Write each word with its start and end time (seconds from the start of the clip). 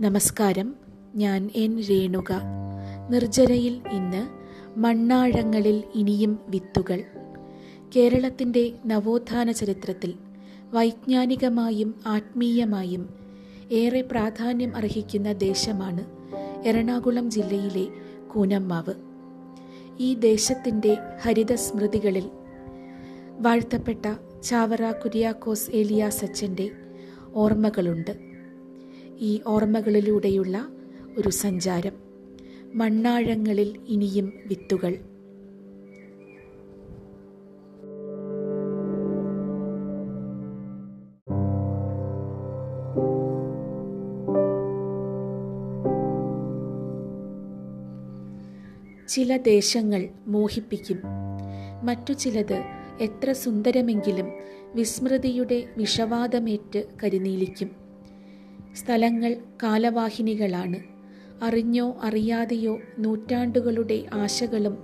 നമസ്കാരം. 0.00 0.74
ഞാൻ 1.14 1.50
എൻ 1.56 1.80
രേണുക. 1.80 2.32
നിർജരയിൽ 3.10 3.80
ഇന്ന് 3.92 4.28
മണ്ണാഴങ്ങളിൽ 4.78 5.84
ഇനിയും 5.94 6.38
വിത്തുകൾ. 6.48 7.02
കേരളത്തിന്റെ 7.96 8.72
നവോത്ഥാന 8.86 9.50
ചരിത്രത്തിൽ 9.50 10.14
വൈജ്ഞാനികമായും 10.72 11.94
ആത്മീയമായും 12.06 13.08
ഏറെ 13.72 14.00
പ്രാധാന്യം 14.00 14.76
അർഹിക്കുന്ന 14.76 15.32
ദേശമാണ് 15.32 16.04
എറണാകുളം 16.68 17.30
ജില്ലയിലെ 17.30 17.86
കൂനമ്മാവ്. 18.28 18.94
ഈ 20.00 20.14
ദേശത്തിന്റെ 20.14 20.96
ഹരിത 21.22 21.54
സ്മൃതികളിൽ 21.54 22.30
വാഴ്ത്തപ്പെട്ട 23.38 24.14
ചാവറ 24.42 24.92
കുര്യാക്കോസ് 24.92 25.70
ഏലിയാസ് 25.70 26.24
അച്ഛന്റെ 26.24 26.70
ഓർമ്മകളുണ്ട്. 27.34 28.16
ഈ 29.18 29.40
ഓർമ്മകളിലൂടെയുള്ള 29.46 30.68
ഒരു 31.18 31.28
സഞ്ചാരം. 31.28 31.92
മണ്ണാഴങ്ങളിൽ 32.74 33.80
ഇനിയും 33.88 34.32
വിത്തുകൾ. 34.46 34.98
ചില 49.08 49.36
ദേശങ്ങൾ 49.36 50.08
മോഹിപ്പിക്കും. 50.26 50.98
മറ്റു 51.82 52.12
ചിലത് 52.12 52.85
എത്ര 53.00 53.32
സുന്ദരമെങ്കിലും 53.32 54.32
വിസ്മൃതിയുടെ 54.74 55.64
വിഷവാദമേറ്റ് 55.76 56.84
കരിനീലിക്കും. 57.02 57.70
സ്ഥലങ്ങൾ 58.76 59.36
കാലവാഹിനികളാണ്. 59.62 60.76
അറിഞ്ഞോ 61.42 61.96
അറിയാതെയോ 62.02 62.78
നൂറ്റാണ്ടുകളുടെ 62.98 64.04
ആശകളും 64.12 64.78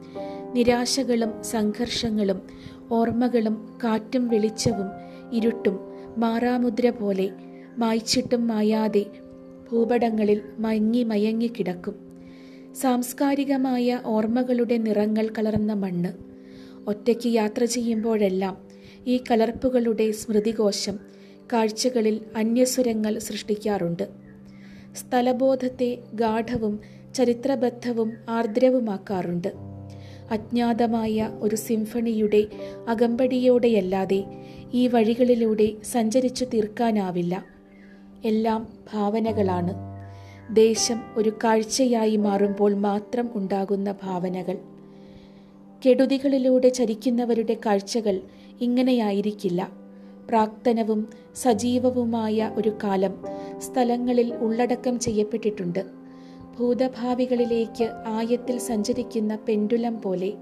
നിരാശകളും 0.54 1.44
സംഘർഷങ്ങളും 1.44 2.42
ഓർമ്മകളും 2.90 3.78
കാറ്റും 3.84 4.28
വെളിച്ചവും 4.28 4.86
ഇരുട്ടും 5.32 5.78
മാറാമുദ്ര 6.18 6.90
പോലെ 6.90 7.30
മായ്ച്ചിട്ടും 7.78 8.46
മായാതെ 8.46 9.06
ഭൂപടങ്ങളിൽ 9.72 10.42
മയങ്ങി 10.58 11.02
മയങ്ങി 11.02 11.46
കിടക്കും. 11.46 11.94
സാംസ്കാരികമായ 12.72 14.00
ഓർമ്മകളുടെ 14.04 14.76
നിറങ്ങൾ 14.76 15.30
കലർന്ന 15.38 15.72
മണ്ണ്. 15.72 16.31
ഒറ്റയ്ക്ക് 16.86 17.28
യാത്ര 17.28 17.64
ചെയ്യുമ്പോഴെല്ലാം 17.64 18.56
ഈ 19.06 19.20
കലർപ്പുകളുടെ 19.30 20.10
സ്മൃതികോശം 20.10 20.98
കാഴ്ചകളിൽ 21.52 22.20
അന്യസ്വരങ്ങൾ 22.36 23.18
സൃഷ്ടിക്കാറുണ്ട്. 23.18 24.08
സ്ഥലബോധത്തെ 24.94 25.98
ഗാഠവും 26.14 26.80
ചരിത്രബദ്ധവും 27.14 28.12
ആർദ്രവുമാക്കാറുണ്ട്. 28.28 29.52
അജ്ഞാതമായ 30.30 31.30
ഒരു 31.40 31.56
സിംഫണിയുടെ 31.56 32.46
അകമ്പടിയോടെയല്ലാതെ 32.88 34.24
ഈ 34.74 34.86
വഴികളിലൂടെ 34.86 35.72
സഞ്ചരിച്ചു 35.92 36.44
തീർക്കാനാവില്ല. 36.44 37.44
എല്ലാം 38.24 38.68
ഭാവനകളാണ്. 38.92 39.72
ദേശം 40.56 41.00
ഒരു 41.16 41.32
കാഴ്ചയായി 41.44 42.16
മാറുമ്പോൾ 42.16 42.74
മാത്രം 42.74 43.30
ഉണ്ടാകുന്ന 43.34 43.94
ഭാവനകൾ. 44.02 44.71
കെടുതികളിലൂടെ 45.86 46.68
ചരിക്കുന്നവരുടെ 46.68 47.56
കാഴ്ചകൾ 47.66 48.20
ഇങ്ങനെയായിരിക്കില്ല. 48.60 49.70
പ്രാക്തനവും 50.28 51.08
സജീവവുമായ 51.34 52.50
ഒരു 52.54 52.72
കാലം 52.84 53.24
സ്ഥലങ്ങളിൽ 53.58 54.34
ഉള്ളടക്കം 54.34 54.98
ചെയ്യപ്പെട്ടിട്ടുണ്ട്. 54.98 55.84
ഭൂതഭാവികളിലേക്ക് 56.58 57.88
ആയത്തിൽ 58.06 58.58
സഞ്ചരിക്കുന്ന 58.58 59.38
പെൻഡുലം 59.48 60.02
പോലെ 60.02 60.32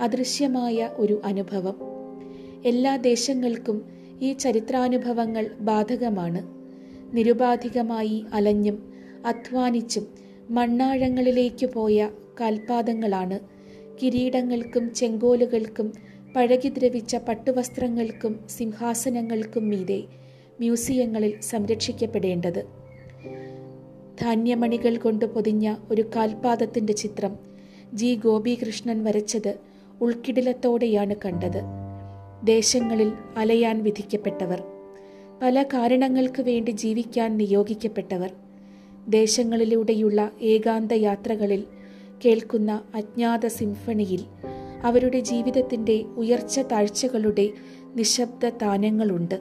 അദൃശ്യമായ 0.00 0.88
ഒരു 0.92 1.20
അനുഭവം. 1.24 1.76
എല്ലാ 2.64 2.96
ദേശങ്ങൾക്കും 2.96 3.84
ഈ 4.20 4.32
ചരിത്രാനുഭവങ്ങൾ 4.32 5.50
ബാധകമാണ്. 5.60 6.46
നിരുപാധികമായി 7.16 8.24
അലഞ്ഞും 8.32 8.92
അധ്വാനിച്ചും 9.26 10.06
മണ്ണാഴങ്ങളിലേക്ക് 10.50 11.66
പോയ 11.66 12.08
കാൽപാദങ്ങളാണ് 12.40 13.57
കിരീടങ്ങൾക്കും 14.02 14.94
ചെങ്കോലുകൾക്കും 14.94 15.92
പഴകി 16.36 16.68
ദ്രവിച്ച 16.68 17.16
പട്ടുവസ്ത്രങ്ങൾക്കും 17.16 18.40
സിംഹാസനങ്ങൾക്കും 18.48 19.68
മീതെ 19.68 20.04
മ്യൂസിയങ്ങളിൽ 20.60 21.40
സംരക്ഷിക്കപ്പെടേണ്ടത്. 21.40 22.66
ധാന്യമണികൾ 24.20 24.96
കൊണ്ട് 24.96 25.24
പൊതിഞ്ഞ 25.24 25.74
ഒരു 25.90 26.10
കാൽപാദത്തിന്റെ 26.16 26.92
ചിത്രം 26.92 27.36
ജി. 27.94 28.14
ഗോപികൃഷ്ണൻ 28.14 29.04
വരച്ചത് 29.04 29.58
ഉൾക്കിടിലത്തോടെയാണ് 30.00 31.14
കണ്ടത്. 31.24 31.60
ദേശങ്ങളിൽ 32.44 33.12
അലയാൻ 33.36 33.82
വിധിക്കപ്പെട്ടവർ 33.82 34.62
പല 35.42 35.62
കാരണങ്ങൾക്ക് 35.62 36.42
വേണ്ടി 36.42 36.70
ജീവിക്കാൻ 36.70 37.36
നിയോഗിക്കപ്പെട്ടവർ 37.36 38.30
ദേശങ്ങളിലൂടെയുള്ള 39.08 40.30
ഏകാന്ത 40.42 40.92
യാത്രകളിൽ 40.92 41.64
കേൾക്കുന്ന 42.24 42.82
അജ്ഞാത 42.94 43.46
സിംഫണിയിൽ 43.46 44.20
അവരുടെ 44.82 45.20
ജീവിതത്തിന്റെ 45.20 46.04
ഉയർച്ച 46.16 46.60
താഴ്ചകളുടെ 46.60 47.50
നിശബ്ദ 47.96 48.48
താനങ്ങളുണ്ട്. 48.48 49.40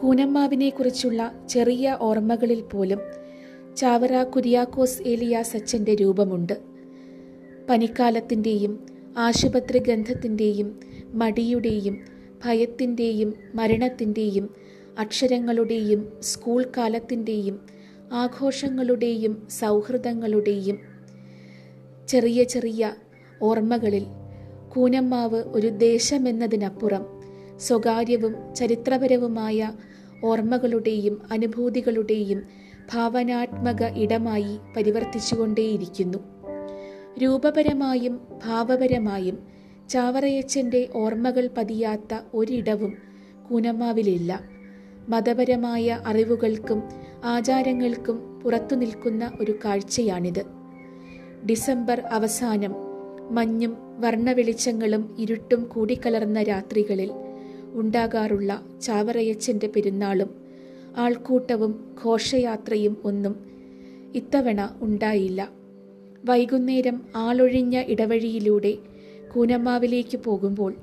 കൂനമ്മാവിനെക്കുറിച്ചുള്ള 0.00 1.32
ചെറിയ 1.48 1.98
ഓർമ്മകളിൽ 2.00 2.60
പോലും 2.60 2.98
ചാവറ 3.76 4.22
കുര്യാക്കോസ് 4.22 5.02
ഏലിയ 5.02 5.42
സച്ചന്റെ 5.42 5.94
രൂപമുണ്ട്. 5.94 6.60
പനിക്കാലത്തിന്റെയും 7.70 8.86
ആശുപത്രി 9.18 9.78
ഗന്ധത്തിന്റെയും 9.78 10.80
മടിയുടെയും 11.14 11.98
ഭയത്തിന്റെയും 12.44 13.34
മരണത്തിന്റെയും 13.54 14.54
അക്ഷരങ്ങളുടെയും 14.98 16.12
സ്കൂൾ 16.20 16.64
കാലത്തിന്റെയും 16.76 17.60
ആഘോഷങ്ങളുടെയും 18.12 19.48
സൗഹൃദങ്ങളുടെയും 19.50 20.78
ചെറിയ 22.10 22.44
ചെറിയ 22.44 22.92
ഓർമ്മകളിൽ. 23.42 24.06
കൂനമ്മാവ് 24.68 25.42
ഒരു 25.46 25.66
ദേശമെന്നതിനപ്പുറം 25.66 27.06
സ്വകാര്യവും 27.56 28.54
ചരിത്രപരവുമായ 28.54 29.72
ഓർമ്മകളുടെയും 30.24 31.22
അനുഭൂതികളുടെയും 31.30 32.42
ഭാവനാത്മക 32.92 33.98
ഇടമായി 33.98 34.58
പരിവർത്തിച്ചുകൊണ്ടേയിരിക്കുന്നു. 34.76 36.18
രൂപപരമായും 37.18 38.20
ഭാവപരമായും 38.44 39.38
ചാവറയച്ചന്റെ 39.88 40.88
ഓർമ്മകൾ 40.94 41.50
പതിയാത്ത 41.58 42.18
ഒരിടവും 42.34 42.96
കൂനമ്മാവിലില്ല. 43.50 44.40
മതപരമായ 45.08 46.00
അറിവുകൾക്കും 46.06 46.82
ആചാരങ്ങൾക്കും 47.24 48.40
പുറത്തു 48.40 48.74
നിൽക്കുന്ന 48.74 49.32
ഒരു 49.40 49.58
കാഴ്ചയാണിത്. 49.64 50.59
ഡിസംബർ 51.46 52.00
അവസാനം 52.00 52.74
മഞ്ഞും 53.30 53.76
വർണവെളിച്ചങ്ങളും 54.00 55.16
ഇരുട്ടും 55.18 55.64
കൂടിക്കലർന്ന 55.64 56.42
രാത്രികളിൽ 56.42 57.10
ഉണ്ടാകാറുള്ള 57.72 58.62
ചാവറയച്ചന്റെ 58.82 59.66
പെരുന്നാളും 59.66 60.30
ആൾക്കൂട്ടവും 60.96 61.96
ഘോഷയാത്രയും 62.04 62.96
ഒന്നും 63.04 63.36
ഇത്തവണ 64.14 64.68
ഉണ്ടായില്ല. 64.80 65.48
വൈകുന്നേരം 66.24 67.02
ആളൊഴിഞ്ഞ 67.16 67.82
ഇടവഴിയിലൂടെ 67.86 68.78
കൂനമ്മാവിലേക്ക് 69.34 70.18
പോകുമ്പോൾ 70.18 70.74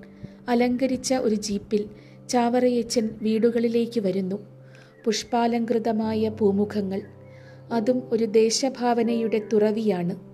അലങ്കരിച്ച 0.48 1.14
ഒരു 1.14 1.36
ജീപ്പിൽ 1.36 1.86
ചാവറയച്ചൻ 2.30 3.10
വീടുകളിലേക്ക് 3.22 4.00
വരുന്നു. 4.00 4.36
പുഷ്പാലങ്കൃതമായ 5.04 6.30
പൂമുഖങ്ങൾ 6.30 7.02
അതും 7.72 8.02
ഒരു 8.12 8.26
ദേശഭാവനയുടെ 8.26 9.42
തുറവിയാണ്. 9.54 10.27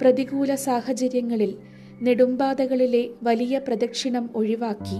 പ്രതികൂല 0.00 0.54
സാഹചര്യങ്ങളിൽ 0.54 1.54
നെടുമ്പാതകളിലെ 2.02 3.08
വലിയ 3.22 3.58
പ്രദക്ഷിണം 3.58 4.30
ഒഴിവാക്കി 4.34 4.98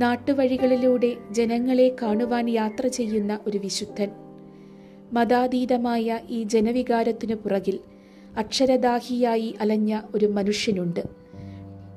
നാട്ടുവഴികളിലൂടെ 0.00 1.16
ജനങ്ങളെ 1.30 1.96
കാണുവാൻ 2.02 2.50
യാത്ര 2.50 2.86
ചെയ്യുന്ന 2.86 3.38
ഒരു 3.46 3.58
വിശുദ്ധൻ. 3.58 4.10
മതാതീതമായ 5.12 6.20
ഈ 6.28 6.42
ജനവികാരത്തിനു 6.42 7.34
പുറകിൽ 7.34 7.78
അക്ഷരദാഹിയായി 8.36 9.54
അലഞ്ഞ 9.60 10.00
ഒരു 10.14 10.26
മനുഷ്യനുണ്ട്. 10.26 11.00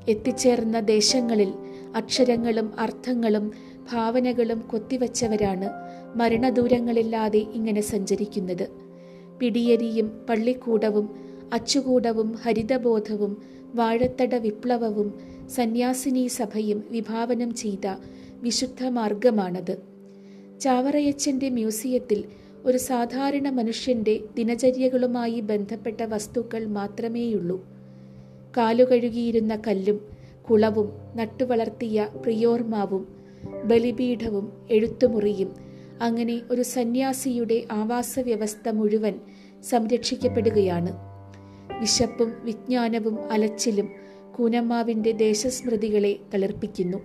എത്തിച്ചേർന്ന 0.07 0.79
ദേശങ്ങളിൽ 0.79 1.53
അക്ഷരങ്ങളും 1.95 2.79
അർത്ഥങ്ങളും 2.79 3.51
ഭാവനകളും 3.91 4.59
കൊത്തിവച്ചവരാണ് 4.59 5.69
മരണദൂരങ്ങളില്ലാതെ 6.15 7.39
ഇങ്ങനെ 7.39 7.81
സഞ്ചരിക്കുന്നത്. 7.81 8.69
പിടിയരിയും 9.39 10.25
പള്ളിക്കൂടവും 10.29 11.22
അച്ചുകൂടവും 11.53 12.31
ഹരിതബോധവും 12.31 13.41
വാഴത്തട 13.75 14.35
വിപ്ലവവും 14.35 15.19
സന്യാസിനി 15.49 16.27
സഭയും 16.27 16.83
വിഭാവനം 16.91 17.55
ചെയ്ത 17.55 17.95
വിശുദ്ധ 18.41 18.83
മാർഗമാണത് 18.87 19.77
ചാവറയച്ചന്റെ 20.61 21.49
മ്യൂസിയത്തിൽ 21.49 22.23
ഒരു 22.65 22.77
സാധാരണ 22.77 23.49
മനുഷ്യന്റെ 23.49 24.19
ദിനചര്യകളുമായി 24.37 25.39
ബന്ധപ്പെട്ട 25.39 26.01
വസ്തുക്കൾ 26.01 26.65
മാത്രമേയുള്ളൂ. 26.65 27.65
കാലുകഴുകിയിരുന്ന 28.57 29.61
കല്ലും 29.67 30.01
കുളവും 30.49 30.89
നട്ടുവളർത്തിയ 31.15 32.07
പ്രിയോർമാവും 32.21 33.07
ബലിപീഠവും 33.65 34.67
എഴുത്തുമുറിയും 34.71 35.55
അങ്ങനെ 36.01 36.41
ഒരു 36.51 36.61
സന്യാസിയുടെ 36.61 37.63
ആവാസ 37.71 38.19
വ്യവസ്ഥ 38.19 38.69
മുഴുവൻ 38.69 39.15
സംരക്ഷിക്കപ്പെടുകയാണ്. 39.69 41.12
വിശപ്പും 41.79 42.33
വിജ്ഞാനവും 42.43 43.31
അലച്ചിലും 43.31 43.89
കൂനമ്മാവിന്റെ 44.35 45.11
ദേശസ്മൃതികളെ 45.11 46.19
തളിർപ്പിക്കുന്നു. 46.33 46.97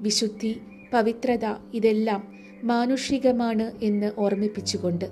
വിശുദ്ധി 0.00 0.60
പവിത്രത 0.92 1.44
ഇതെല്ലാം 1.74 2.34
മാനുഷികമാണ് 2.64 3.72
എന്ന് 3.82 4.12
ഓർമ്മിപ്പിച്ചുകൊണ്ട് 4.18 5.04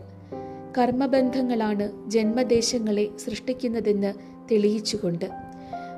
കർമ്മബന്ധങ്ങളാണ് 0.78 2.10
ജന്മദേശങ്ങളെ 2.10 3.08
സൃഷ്ടിക്കുന്നതെന്ന് 3.26 4.14
തെളിയിച്ചുകൊണ്ട് 4.52 5.24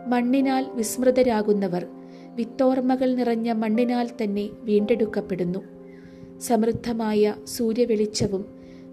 മണ്ണിനാൽ 0.06 0.66
വിസ്മൃതരാകുന്നവർ 0.74 1.86
വിത്തോർമ്മകൾ 2.34 3.14
നിറഞ്ഞ 3.14 3.52
മണ്ണിനാൽ 3.52 4.08
തന്നെ 4.22 4.48
വീണ്ടെടുക്കപ്പെടുന്നു. 4.62 5.58
സമൃദ്ധമായ 6.40 7.34
സൂര്യവെളിച്ചവും 7.44 8.44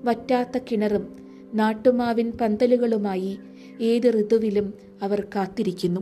വറ്റാത്ത 0.04 0.60
കിണറും 0.72 1.16
നാട്ടുമാവിൻ 1.54 2.32
പന്തലുകളുമായി 2.32 3.40
ഏത് 3.82 4.22
ഋതുവിലും 4.22 4.74
അവർ 5.02 5.28
കാത്തിരിക്കുന്നു. 5.36 6.02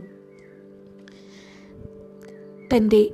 തന്റെ 2.76 3.10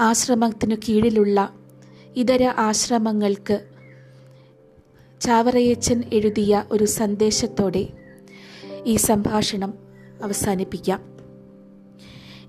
ആശ്രമത്തിനു 0.00 0.74
കീഴിലുള്ള 0.74 1.54
ഇതര 2.16 2.42
ആശ്രമങ്ങൾക്ക് 2.44 3.66
ചാവറയച്ചൻ 5.20 6.04
എഴുതിയ 6.12 6.64
ഒരു 6.70 6.84
സന്ദേശത്തോടെ 6.84 7.88
ഈ 8.86 8.96
സംഭാഷണം 8.96 9.74
അവസാനിപ്പിക്കാം. 10.22 11.12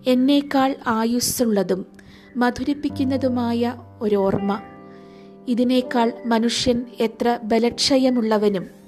എന്നേക്കാൾ 0.07 0.75
ആയുസ്സുള്ളതും 0.87 1.85
മധുരിപ്പിക്കുന്നതുമായ 2.35 3.75
ഒരോർമ്മ 4.01 4.61
ഇതിനേക്കാൾ 5.47 6.13
മനുഷ്യൻ 6.25 6.85
എത്ര 6.99 7.39
ബലക്ഷയമുള്ളവനും 7.43 8.82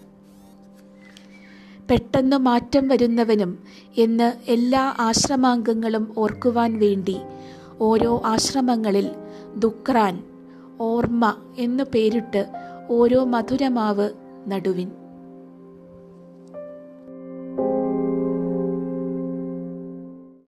പെട്ടെന്ന് 1.90 2.38
മാറ്റം 2.38 2.88
വരുന്നവനും 2.88 3.60
എന്ന് 3.98 4.34
എല്ലാ 4.46 4.96
ആശ്രമാംഗങ്ങളും 5.00 6.14
ഓർക്കുവാൻ 6.18 6.80
വേണ്ടി 6.80 7.18
ഓരോ 7.80 8.22
ആശ്രമങ്ങളിൽ 8.26 9.10
ദുക്രാൻ 9.56 10.24
ഓർമ്മ 10.80 11.36
എന്നു 11.58 11.84
പേരിട്ട് 11.96 12.46
ഓരോ 12.90 13.24
മധുരമാവ് 13.24 14.10
നടുവിൻ. 14.48 14.92